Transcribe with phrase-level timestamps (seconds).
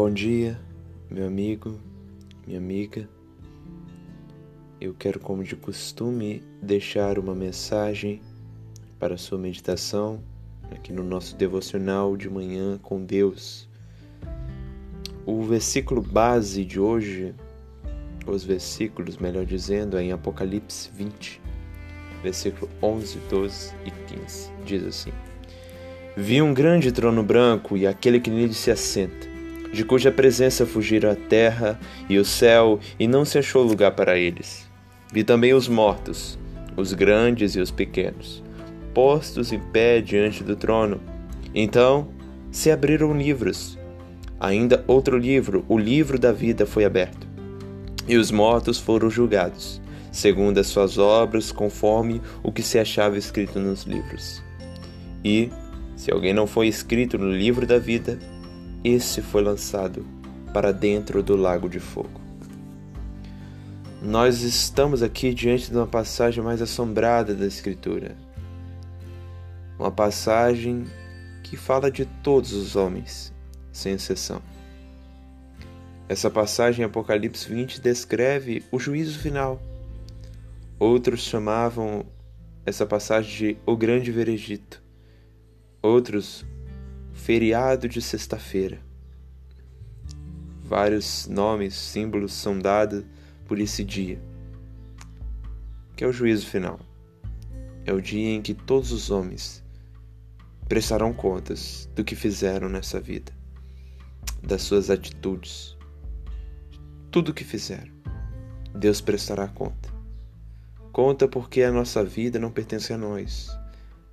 [0.00, 0.56] Bom dia,
[1.10, 1.76] meu amigo,
[2.46, 3.08] minha amiga.
[4.80, 8.22] Eu quero, como de costume, deixar uma mensagem
[8.96, 10.22] para a sua meditação
[10.70, 13.68] aqui no nosso devocional de manhã com Deus.
[15.26, 17.34] O versículo base de hoje,
[18.24, 21.42] os versículos, melhor dizendo, é em Apocalipse 20,
[22.22, 24.52] versículo 11, 12 e 15.
[24.64, 25.10] Diz assim:
[26.16, 29.27] Vi um grande trono branco e aquele que nele se assenta,
[29.72, 31.78] de cuja presença fugiram a terra
[32.08, 34.68] e o céu, e não se achou lugar para eles.
[35.12, 36.38] Vi também os mortos,
[36.76, 38.42] os grandes e os pequenos,
[38.94, 41.00] postos em pé diante do trono.
[41.54, 42.08] Então
[42.50, 43.78] se abriram livros.
[44.40, 47.26] Ainda outro livro, o livro da vida, foi aberto.
[48.06, 53.58] E os mortos foram julgados, segundo as suas obras, conforme o que se achava escrito
[53.58, 54.42] nos livros.
[55.24, 55.50] E
[55.96, 58.18] se alguém não foi escrito no livro da vida,
[58.84, 60.06] esse foi lançado
[60.52, 62.20] para dentro do lago de fogo.
[64.02, 68.16] Nós estamos aqui diante de uma passagem mais assombrada da Escritura.
[69.78, 70.84] Uma passagem
[71.42, 73.32] que fala de todos os homens,
[73.72, 74.40] sem exceção.
[76.08, 79.60] Essa passagem em Apocalipse 20 descreve o juízo final.
[80.78, 82.06] Outros chamavam
[82.64, 84.82] essa passagem de o grande veredito
[85.82, 86.44] outros
[87.18, 88.80] feriado de sexta-feira.
[90.62, 93.04] Vários nomes, símbolos são dados
[93.44, 94.22] por esse dia,
[95.94, 96.78] que é o juízo final.
[97.84, 99.62] É o dia em que todos os homens
[100.68, 103.32] prestarão contas do que fizeram nessa vida,
[104.42, 105.76] das suas atitudes,
[107.10, 107.92] tudo o que fizeram.
[108.74, 109.92] Deus prestará conta.
[110.92, 113.48] Conta porque a nossa vida não pertence a nós,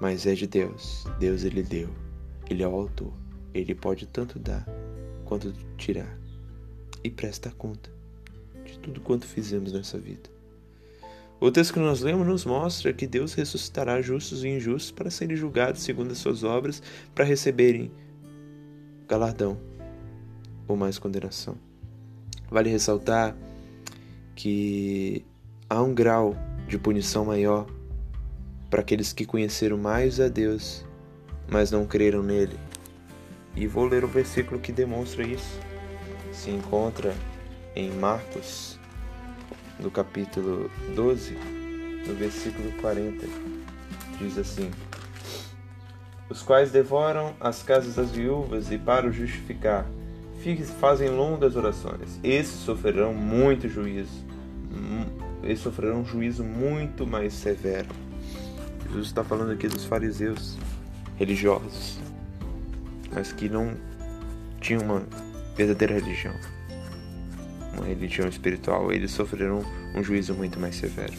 [0.00, 1.04] mas é de Deus.
[1.20, 2.05] Deus ele deu.
[2.48, 3.12] Ele é o autor.
[3.52, 4.66] Ele pode tanto dar
[5.24, 6.18] quanto tirar.
[7.02, 7.90] E presta conta
[8.64, 10.30] de tudo quanto fizemos nessa vida.
[11.38, 15.36] O texto que nós lemos nos mostra que Deus ressuscitará justos e injustos para serem
[15.36, 16.82] julgados segundo as suas obras,
[17.14, 17.90] para receberem
[19.06, 19.60] galardão
[20.66, 21.56] ou mais condenação.
[22.50, 23.36] Vale ressaltar
[24.34, 25.26] que
[25.68, 26.34] há um grau
[26.66, 27.66] de punição maior
[28.70, 30.85] para aqueles que conheceram mais a Deus,
[31.48, 32.58] mas não creram nele.
[33.54, 35.58] E vou ler o versículo que demonstra isso.
[36.32, 37.14] Se encontra
[37.74, 38.78] em Marcos,
[39.80, 41.34] no capítulo 12,
[42.06, 43.26] no versículo 40.
[44.18, 44.70] Diz assim:
[46.28, 49.86] Os quais devoram as casas das viúvas e, para o justificar,
[50.80, 52.20] fazem longas orações.
[52.22, 54.24] Esses sofrerão muito juízo.
[55.42, 57.88] Eles sofrerão um juízo muito mais severo.
[58.84, 60.56] Jesus está falando aqui dos fariseus
[61.16, 61.98] religiosos,
[63.12, 63.74] mas que não
[64.60, 65.06] tinham uma
[65.56, 66.34] verdadeira religião,
[67.74, 68.92] uma religião espiritual.
[68.92, 69.62] Eles sofreram
[69.94, 71.14] um juízo muito mais severo.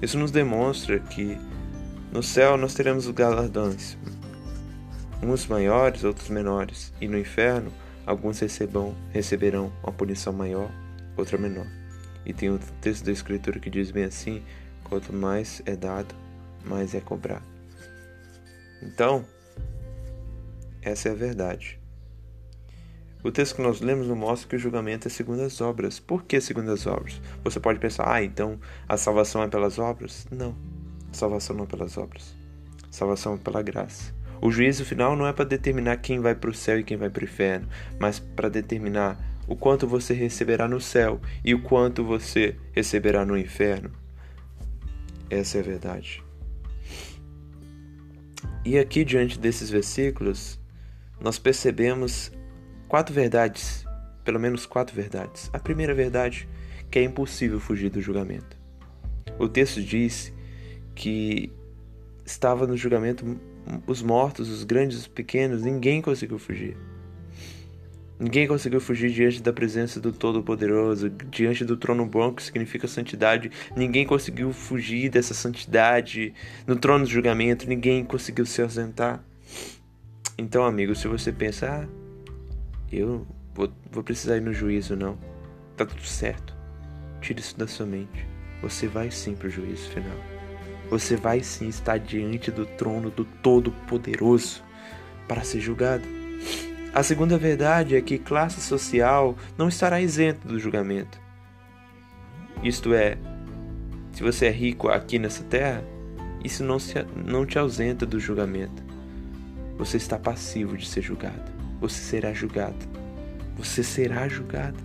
[0.00, 1.38] Isso nos demonstra que
[2.12, 3.96] no céu nós teremos os galardões,
[5.22, 7.72] uns maiores, outros menores, e no inferno
[8.06, 10.70] alguns recebam, receberão uma punição maior,
[11.16, 11.66] outra menor.
[12.26, 14.42] E tem o texto da Escritura que diz bem assim:
[14.84, 16.14] quanto mais é dado,
[16.64, 17.53] mais é cobrado.
[18.84, 19.24] Então,
[20.82, 21.80] essa é a verdade.
[23.22, 25.98] O texto que nós lemos nos mostra que o julgamento é segundo as obras.
[25.98, 27.22] Por que segundo as obras?
[27.42, 30.26] Você pode pensar, ah, então a salvação é pelas obras?
[30.30, 30.54] Não.
[31.10, 32.36] A salvação não é pelas obras.
[32.86, 34.12] A salvação é pela graça.
[34.42, 37.08] O juízo final não é para determinar quem vai para o céu e quem vai
[37.08, 37.66] para o inferno,
[37.98, 43.38] mas para determinar o quanto você receberá no céu e o quanto você receberá no
[43.38, 43.90] inferno.
[45.30, 46.23] Essa é a verdade.
[48.64, 50.58] E aqui, diante desses versículos,
[51.20, 52.32] nós percebemos
[52.88, 53.84] quatro verdades,
[54.24, 55.50] pelo menos quatro verdades.
[55.52, 56.48] A primeira verdade
[56.90, 58.56] que é impossível fugir do julgamento.
[59.38, 60.32] O texto diz
[60.94, 61.52] que
[62.24, 63.38] estava no julgamento
[63.86, 66.76] os mortos, os grandes, os pequenos, ninguém conseguiu fugir.
[68.18, 73.50] Ninguém conseguiu fugir diante da presença do Todo-Poderoso, diante do trono branco, que significa santidade.
[73.76, 76.32] Ninguém conseguiu fugir dessa santidade
[76.66, 77.68] no trono do julgamento.
[77.68, 79.24] Ninguém conseguiu se ausentar.
[80.38, 81.88] Então, amigo, se você pensar, ah,
[82.90, 85.18] eu vou, vou precisar ir no juízo, não.
[85.76, 86.54] Tá tudo certo.
[87.20, 88.26] Tire isso da sua mente.
[88.62, 90.16] Você vai sim pro juízo final.
[90.88, 94.62] Você vai sim estar diante do trono do Todo-Poderoso
[95.26, 96.04] para ser julgado.
[96.94, 101.20] A segunda verdade é que classe social não estará isento do julgamento.
[102.62, 103.18] Isto é,
[104.12, 105.82] se você é rico aqui nessa terra,
[106.44, 108.80] isso não, se, não te ausenta do julgamento.
[109.76, 111.50] Você está passivo de ser julgado.
[111.80, 112.86] Você será julgado.
[113.56, 114.78] Você será julgado.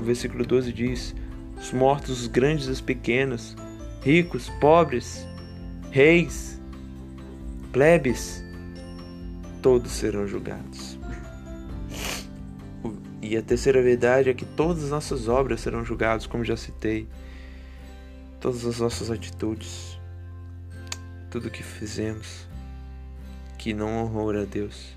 [0.00, 1.14] O versículo 12 diz:
[1.60, 3.54] Os mortos, os grandes e os pequenos,
[4.02, 5.26] ricos, pobres,
[5.90, 6.58] reis,
[7.70, 8.39] plebes,
[9.62, 10.98] todos serão julgados.
[13.22, 17.06] E a terceira verdade é que todas as nossas obras serão julgadas, como já citei.
[18.40, 19.98] Todas as nossas atitudes,
[21.30, 22.48] tudo que fizemos
[23.58, 24.96] que não honrou a Deus.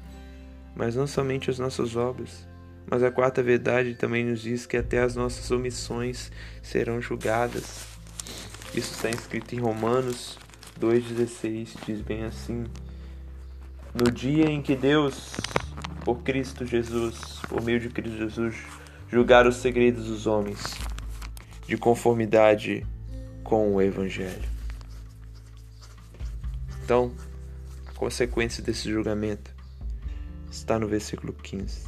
[0.74, 2.48] Mas não somente as nossas obras,
[2.90, 6.32] mas a quarta verdade também nos diz que até as nossas omissões
[6.62, 7.86] serão julgadas.
[8.74, 10.40] Isso está escrito em Romanos
[10.80, 12.66] 2,16, diz bem assim:
[13.94, 15.36] No dia em que Deus
[16.04, 18.56] por Cristo Jesus, por meio de Cristo Jesus,
[19.08, 20.60] julgar os segredos dos homens,
[21.68, 22.86] de conformidade
[23.44, 24.50] com o Evangelho.
[26.84, 27.14] Então,
[27.86, 29.54] a consequência desse julgamento
[30.50, 31.88] está no versículo 15.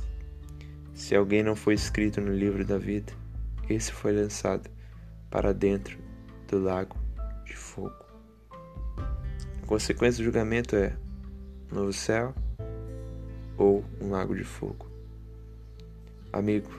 [0.94, 3.12] Se alguém não foi escrito no livro da vida,
[3.68, 4.70] esse foi lançado
[5.30, 5.98] para dentro
[6.48, 6.96] do lago
[7.46, 8.06] de fogo.
[9.62, 10.96] A consequência do julgamento é
[11.76, 12.34] novo céu
[13.58, 14.90] ou um lago de fogo.
[16.32, 16.70] Amigo,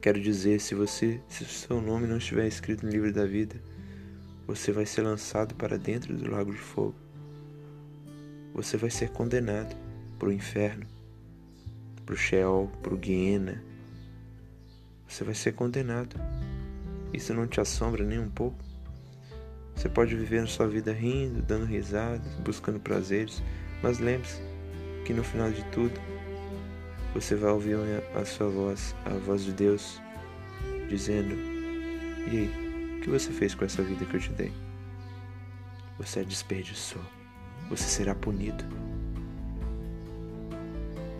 [0.00, 3.56] quero dizer, se você, se o seu nome não estiver escrito no livro da vida,
[4.46, 6.94] você vai ser lançado para dentro do lago de fogo.
[8.54, 9.76] Você vai ser condenado
[10.18, 10.86] para o inferno,
[12.04, 13.62] para o Sheol, para o Guiena.
[15.08, 16.16] Você vai ser condenado.
[17.12, 18.56] Isso não te assombra nem um pouco?
[19.76, 23.42] Você pode viver na sua vida rindo, dando risadas, buscando prazeres,
[23.82, 24.40] mas lembre-se,
[25.04, 26.00] que no final de tudo
[27.12, 27.76] você vai ouvir
[28.14, 30.00] a sua voz, a voz de Deus,
[30.88, 31.34] dizendo:
[32.26, 34.52] E aí, o que você fez com essa vida que eu te dei?
[35.98, 37.02] Você a desperdiçou.
[37.68, 38.64] Você será punido.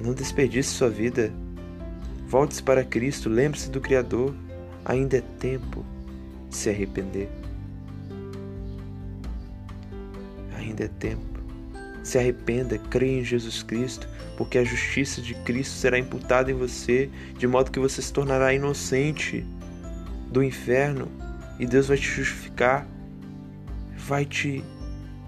[0.03, 1.33] Não desperdice sua vida.
[2.27, 4.35] Volte-se para Cristo, lembre-se do Criador.
[4.85, 5.85] Ainda é tempo
[6.49, 7.29] de se arrepender.
[10.77, 11.37] Ainda é tempo
[12.07, 17.11] se arrependa, creia em Jesus Cristo, porque a justiça de Cristo será imputada em você,
[17.37, 19.45] de modo que você se tornará inocente
[20.31, 21.11] do inferno
[21.59, 22.87] e Deus vai te justificar,
[23.97, 24.63] vai te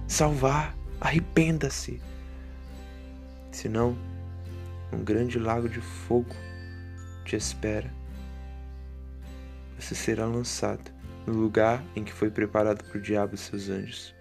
[0.06, 0.76] salvar.
[1.00, 2.00] Arrependa-se.
[3.50, 3.98] Senão,
[4.92, 6.34] um grande lago de fogo
[7.24, 7.92] te espera.
[9.78, 10.92] Você será lançado
[11.26, 14.17] no lugar em que foi preparado para o diabo e seus anjos.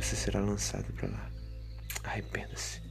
[0.00, 1.30] Você será lançado para lá.
[2.04, 2.89] Arrependa-se.